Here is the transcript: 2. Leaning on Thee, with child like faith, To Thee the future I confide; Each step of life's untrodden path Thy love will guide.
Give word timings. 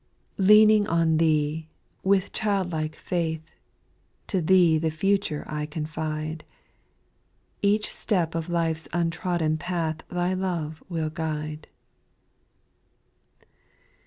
2. 0.37 0.41
Leaning 0.45 0.87
on 0.87 1.17
Thee, 1.17 1.67
with 2.01 2.33
child 2.33 2.71
like 2.71 2.95
faith, 2.95 3.53
To 4.25 4.41
Thee 4.41 4.79
the 4.79 4.89
future 4.89 5.43
I 5.45 5.67
confide; 5.67 6.43
Each 7.61 7.93
step 7.93 8.33
of 8.33 8.49
life's 8.49 8.87
untrodden 8.93 9.57
path 9.57 9.97
Thy 10.09 10.33
love 10.33 10.81
will 10.89 11.11
guide. 11.11 11.67